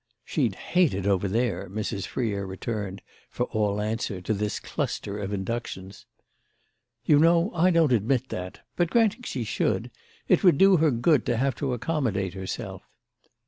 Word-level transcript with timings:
"She'd 0.25 0.55
hate 0.55 0.95
it 0.95 1.05
over 1.05 1.27
there," 1.27 1.69
Mrs. 1.69 2.07
Freer 2.07 2.43
returned 2.43 3.03
for 3.29 3.43
all 3.49 3.79
answer 3.79 4.19
to 4.19 4.33
this 4.33 4.59
cluster 4.59 5.19
of 5.19 5.31
inductions. 5.31 6.07
"You 7.05 7.19
know 7.19 7.51
I 7.53 7.69
don't 7.69 7.91
admit 7.91 8.29
that. 8.29 8.61
But 8.75 8.89
granting 8.89 9.21
she 9.21 9.43
should, 9.43 9.91
it 10.27 10.43
would 10.43 10.57
do 10.57 10.77
her 10.77 10.89
good 10.89 11.23
to 11.27 11.37
have 11.37 11.53
to 11.57 11.73
accommodate 11.73 12.33
herself." 12.33 12.81